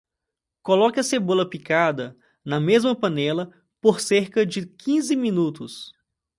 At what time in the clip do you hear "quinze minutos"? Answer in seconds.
4.65-5.93